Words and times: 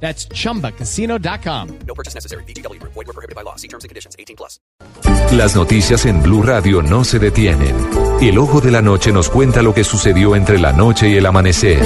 That's 0.00 0.28
chumbacasino.com. 0.28 1.68
No 1.86 1.94
purchase 1.94 2.14
necessary. 2.14 2.44
BGW. 2.44 2.80
Void 2.82 2.94
were 2.94 3.12
prohibited 3.12 3.34
by 3.34 3.42
law. 3.42 3.56
See 3.56 3.68
terms 3.68 3.84
and 3.84 3.88
conditions. 3.88 4.14
18 4.18 4.36
plus. 4.36 4.60
Las 5.32 5.56
noticias 5.56 6.06
en 6.06 6.22
Blue 6.22 6.42
Radio 6.42 6.82
no 6.82 7.02
se 7.04 7.18
detienen. 7.18 7.74
El 8.20 8.38
ojo 8.38 8.60
de 8.60 8.70
la 8.70 8.80
noche 8.80 9.12
nos 9.12 9.28
cuenta 9.28 9.62
lo 9.62 9.74
que 9.74 9.84
sucedió 9.84 10.36
entre 10.36 10.58
la 10.58 10.72
noche 10.72 11.08
y 11.08 11.16
el 11.16 11.26
amanecer. 11.26 11.82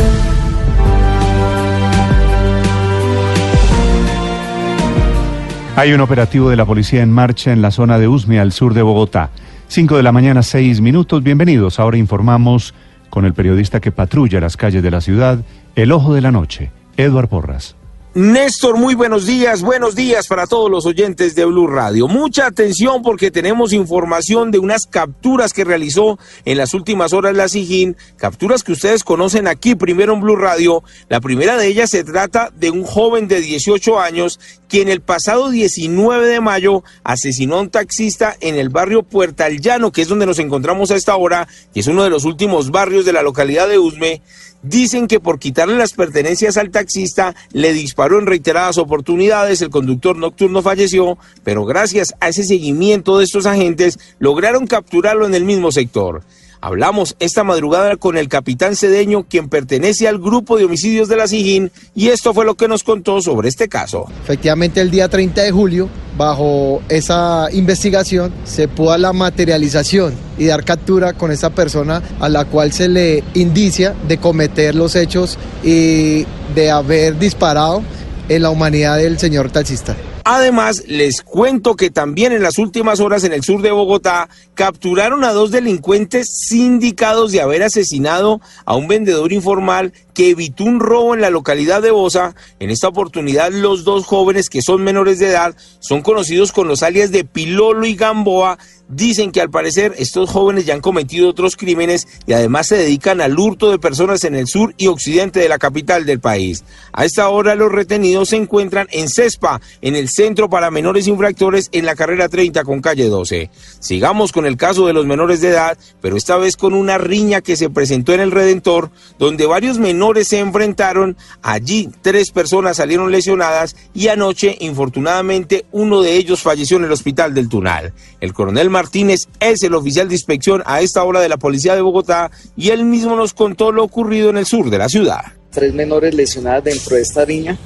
Hay 5.76 5.92
un 5.94 6.00
operativo 6.00 6.50
de 6.50 6.56
la 6.56 6.66
policía 6.66 7.02
en 7.02 7.10
marcha 7.10 7.52
en 7.52 7.62
la 7.62 7.70
zona 7.70 7.98
de 7.98 8.06
Usme, 8.06 8.38
al 8.38 8.52
sur 8.52 8.74
de 8.74 8.82
Bogotá. 8.82 9.30
Cinco 9.68 9.96
de 9.96 10.02
la 10.02 10.12
mañana, 10.12 10.42
seis 10.42 10.82
minutos. 10.82 11.22
Bienvenidos. 11.22 11.80
Ahora 11.80 11.96
informamos 11.96 12.74
con 13.08 13.24
el 13.24 13.32
periodista 13.32 13.80
que 13.80 13.90
patrulla 13.90 14.40
las 14.40 14.58
calles 14.58 14.82
de 14.82 14.90
la 14.90 15.00
ciudad, 15.00 15.38
El 15.76 15.92
Ojo 15.92 16.12
de 16.12 16.20
la 16.20 16.32
Noche, 16.32 16.70
Eduard 16.98 17.28
Porras. 17.28 17.76
Néstor, 18.12 18.76
muy 18.76 18.96
buenos 18.96 19.24
días, 19.24 19.62
buenos 19.62 19.94
días 19.94 20.26
para 20.26 20.48
todos 20.48 20.68
los 20.68 20.84
oyentes 20.84 21.36
de 21.36 21.44
Blue 21.44 21.68
Radio. 21.68 22.08
Mucha 22.08 22.46
atención 22.46 23.02
porque 23.02 23.30
tenemos 23.30 23.72
información 23.72 24.50
de 24.50 24.58
unas 24.58 24.86
capturas 24.86 25.52
que 25.52 25.62
realizó 25.62 26.18
en 26.44 26.58
las 26.58 26.74
últimas 26.74 27.12
horas 27.12 27.36
la 27.36 27.48
SIGIN, 27.48 27.96
capturas 28.16 28.64
que 28.64 28.72
ustedes 28.72 29.04
conocen 29.04 29.46
aquí 29.46 29.76
primero 29.76 30.12
en 30.12 30.22
Blue 30.22 30.34
Radio. 30.34 30.82
La 31.08 31.20
primera 31.20 31.56
de 31.56 31.68
ellas 31.68 31.90
se 31.90 32.02
trata 32.02 32.50
de 32.56 32.72
un 32.72 32.82
joven 32.82 33.28
de 33.28 33.40
18 33.40 34.00
años 34.00 34.40
quien 34.70 34.88
el 34.88 35.02
pasado 35.02 35.50
19 35.50 36.28
de 36.28 36.40
mayo 36.40 36.82
asesinó 37.04 37.56
a 37.56 37.60
un 37.60 37.70
taxista 37.70 38.36
en 38.40 38.56
el 38.56 38.70
barrio 38.70 39.04
Puerta 39.04 39.46
El 39.46 39.60
Llano, 39.60 39.92
que 39.92 40.02
es 40.02 40.08
donde 40.08 40.26
nos 40.26 40.38
encontramos 40.38 40.90
a 40.90 40.96
esta 40.96 41.16
hora, 41.16 41.48
que 41.74 41.80
es 41.80 41.86
uno 41.88 42.04
de 42.04 42.10
los 42.10 42.24
últimos 42.24 42.70
barrios 42.70 43.04
de 43.04 43.12
la 43.12 43.22
localidad 43.22 43.68
de 43.68 43.78
Usme. 43.78 44.22
Dicen 44.62 45.08
que 45.08 45.20
por 45.20 45.38
quitarle 45.38 45.76
las 45.76 45.94
pertenencias 45.94 46.56
al 46.56 46.70
taxista 46.70 47.34
le 47.52 47.72
disparó 47.72 47.99
en 48.06 48.26
reiteradas 48.26 48.78
oportunidades, 48.78 49.62
el 49.62 49.70
conductor 49.70 50.16
nocturno 50.16 50.62
falleció, 50.62 51.18
pero 51.44 51.64
gracias 51.64 52.14
a 52.20 52.28
ese 52.28 52.44
seguimiento 52.44 53.18
de 53.18 53.24
estos 53.24 53.46
agentes 53.46 53.98
lograron 54.18 54.66
capturarlo 54.66 55.26
en 55.26 55.34
el 55.34 55.44
mismo 55.44 55.70
sector. 55.70 56.22
Hablamos 56.62 57.16
esta 57.20 57.42
madrugada 57.42 57.96
con 57.96 58.18
el 58.18 58.28
capitán 58.28 58.76
Cedeño, 58.76 59.24
quien 59.24 59.48
pertenece 59.48 60.06
al 60.06 60.18
grupo 60.18 60.58
de 60.58 60.66
homicidios 60.66 61.08
de 61.08 61.16
la 61.16 61.26
SIGIN, 61.26 61.72
y 61.94 62.08
esto 62.08 62.34
fue 62.34 62.44
lo 62.44 62.54
que 62.54 62.68
nos 62.68 62.84
contó 62.84 63.22
sobre 63.22 63.48
este 63.48 63.68
caso. 63.68 64.04
Efectivamente, 64.24 64.82
el 64.82 64.90
día 64.90 65.08
30 65.08 65.40
de 65.40 65.52
julio, 65.52 65.88
bajo 66.18 66.82
esa 66.90 67.48
investigación, 67.50 68.34
se 68.44 68.68
pudo 68.68 68.98
la 68.98 69.14
materialización 69.14 70.12
y 70.36 70.46
dar 70.46 70.62
captura 70.62 71.14
con 71.14 71.30
esa 71.30 71.48
persona 71.48 72.02
a 72.20 72.28
la 72.28 72.44
cual 72.44 72.72
se 72.72 72.90
le 72.90 73.24
indicia 73.32 73.94
de 74.06 74.18
cometer 74.18 74.74
los 74.74 74.96
hechos 74.96 75.38
y 75.64 76.26
de 76.54 76.70
haber 76.70 77.18
disparado 77.18 77.82
en 78.28 78.42
la 78.42 78.50
humanidad 78.50 78.98
del 78.98 79.18
señor 79.18 79.50
taxista. 79.50 79.96
Además, 80.32 80.84
les 80.86 81.22
cuento 81.22 81.74
que 81.74 81.90
también 81.90 82.30
en 82.30 82.44
las 82.44 82.58
últimas 82.58 83.00
horas 83.00 83.24
en 83.24 83.32
el 83.32 83.42
sur 83.42 83.62
de 83.62 83.72
Bogotá 83.72 84.28
capturaron 84.54 85.24
a 85.24 85.32
dos 85.32 85.50
delincuentes 85.50 86.28
sindicados 86.46 87.32
de 87.32 87.40
haber 87.40 87.64
asesinado 87.64 88.40
a 88.64 88.76
un 88.76 88.86
vendedor 88.86 89.32
informal 89.32 89.92
que 90.14 90.30
evitó 90.30 90.62
un 90.62 90.78
robo 90.78 91.14
en 91.14 91.20
la 91.20 91.30
localidad 91.30 91.82
de 91.82 91.90
Bosa. 91.90 92.36
En 92.60 92.70
esta 92.70 92.86
oportunidad, 92.86 93.50
los 93.50 93.82
dos 93.82 94.06
jóvenes 94.06 94.50
que 94.50 94.62
son 94.62 94.84
menores 94.84 95.18
de 95.18 95.30
edad 95.30 95.56
son 95.80 96.00
conocidos 96.00 96.52
con 96.52 96.68
los 96.68 96.84
alias 96.84 97.10
de 97.10 97.24
Pilolo 97.24 97.84
y 97.84 97.96
Gamboa. 97.96 98.56
Dicen 98.92 99.30
que 99.30 99.40
al 99.40 99.50
parecer 99.50 99.94
estos 99.98 100.30
jóvenes 100.30 100.66
ya 100.66 100.74
han 100.74 100.80
cometido 100.80 101.28
otros 101.28 101.56
crímenes 101.56 102.08
y 102.26 102.32
además 102.32 102.66
se 102.66 102.76
dedican 102.76 103.20
al 103.20 103.38
hurto 103.38 103.70
de 103.70 103.78
personas 103.78 104.24
en 104.24 104.34
el 104.34 104.48
sur 104.48 104.74
y 104.78 104.88
occidente 104.88 105.38
de 105.38 105.48
la 105.48 105.60
capital 105.60 106.06
del 106.06 106.18
país. 106.18 106.64
A 106.92 107.04
esta 107.04 107.28
hora 107.28 107.54
los 107.54 107.70
retenidos 107.70 108.30
se 108.30 108.36
encuentran 108.36 108.88
en 108.90 109.08
CESPA, 109.08 109.60
en 109.80 109.94
el 109.94 110.08
Centro 110.08 110.50
para 110.50 110.72
Menores 110.72 111.06
Infractores 111.06 111.68
en 111.70 111.86
la 111.86 111.94
carrera 111.94 112.28
30 112.28 112.64
con 112.64 112.80
calle 112.80 113.08
12. 113.08 113.48
Sigamos 113.78 114.32
con 114.32 114.44
el 114.44 114.56
caso 114.56 114.88
de 114.88 114.92
los 114.92 115.06
menores 115.06 115.40
de 115.40 115.50
edad, 115.50 115.78
pero 116.00 116.16
esta 116.16 116.36
vez 116.36 116.56
con 116.56 116.74
una 116.74 116.98
riña 116.98 117.42
que 117.42 117.56
se 117.56 117.70
presentó 117.70 118.12
en 118.12 118.20
el 118.20 118.32
Redentor, 118.32 118.90
donde 119.20 119.46
varios 119.46 119.78
menores 119.78 120.26
se 120.26 120.40
enfrentaron. 120.40 121.16
Allí 121.42 121.90
tres 122.02 122.32
personas 122.32 122.78
salieron 122.78 123.12
lesionadas 123.12 123.76
y 123.94 124.08
anoche, 124.08 124.56
infortunadamente, 124.58 125.66
uno 125.70 126.02
de 126.02 126.16
ellos 126.16 126.42
falleció 126.42 126.76
en 126.76 126.84
el 126.84 126.92
hospital 126.92 127.34
del 127.34 127.48
Tunal. 127.48 127.92
El 128.20 128.34
coronel 128.34 128.68
Martínez 128.80 129.28
es 129.40 129.62
el 129.62 129.74
oficial 129.74 130.08
de 130.08 130.14
inspección 130.14 130.62
a 130.64 130.80
esta 130.80 131.04
hora 131.04 131.20
de 131.20 131.28
la 131.28 131.36
Policía 131.36 131.74
de 131.74 131.82
Bogotá 131.82 132.30
y 132.56 132.70
él 132.70 132.86
mismo 132.86 133.14
nos 133.14 133.34
contó 133.34 133.72
lo 133.72 133.84
ocurrido 133.84 134.30
en 134.30 134.38
el 134.38 134.46
sur 134.46 134.70
de 134.70 134.78
la 134.78 134.88
ciudad. 134.88 135.20
Tres 135.50 135.74
menores 135.74 136.14
lesionadas 136.14 136.64
dentro 136.64 136.96
de 136.96 137.02
esta 137.02 137.26
riña. 137.26 137.58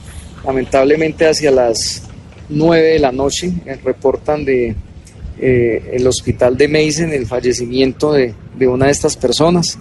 Lamentablemente 0.44 1.28
hacia 1.28 1.52
las 1.52 2.02
9 2.48 2.82
de 2.82 2.98
la 2.98 3.12
noche 3.12 3.52
eh, 3.64 3.78
reportan 3.84 4.44
de 4.44 4.74
eh, 5.38 5.90
el 5.92 6.04
hospital 6.08 6.56
de 6.56 6.66
Meisen 6.66 7.12
el 7.12 7.26
fallecimiento 7.26 8.12
de, 8.12 8.34
de 8.58 8.66
una 8.66 8.86
de 8.86 8.90
estas 8.92 9.16
personas. 9.16 9.78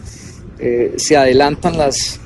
Eh, 0.59 0.93
se 0.97 1.17
adelantan 1.17 1.77
las 1.79 2.19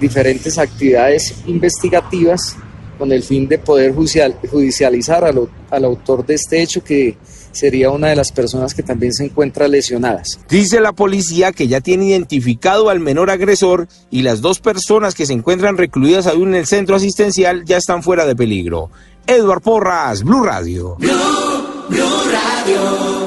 diferentes 0.00 0.56
actividades 0.56 1.34
investigativas 1.46 2.56
con 2.98 3.12
el 3.12 3.22
fin 3.22 3.46
de 3.46 3.58
poder 3.58 3.92
judicial, 3.92 4.34
judicializar 4.50 5.24
al, 5.24 5.46
al 5.68 5.84
autor 5.84 6.24
de 6.24 6.36
este 6.36 6.62
hecho 6.62 6.82
que 6.82 7.18
sería 7.52 7.90
una 7.90 8.08
de 8.08 8.16
las 8.16 8.32
personas 8.32 8.74
que 8.74 8.82
también 8.82 9.12
se 9.12 9.24
encuentra 9.26 9.68
lesionadas. 9.68 10.40
Dice 10.48 10.80
la 10.80 10.92
policía 10.92 11.52
que 11.52 11.68
ya 11.68 11.80
tiene 11.80 12.06
identificado 12.06 12.90
al 12.90 13.00
menor 13.00 13.30
agresor 13.30 13.88
y 14.10 14.22
las 14.22 14.40
dos 14.40 14.58
personas 14.58 15.14
que 15.14 15.26
se 15.26 15.32
encuentran 15.32 15.76
recluidas 15.76 16.26
aún 16.26 16.48
en 16.48 16.54
el 16.56 16.66
centro 16.66 16.96
asistencial 16.96 17.64
ya 17.64 17.76
están 17.76 18.02
fuera 18.02 18.26
de 18.26 18.36
peligro. 18.36 18.90
Edward 19.26 19.62
Porras, 19.62 20.24
Blue 20.24 20.42
Radio. 20.42 20.96
Blue, 20.98 21.12
Blue 21.88 22.24
Radio. 22.32 23.21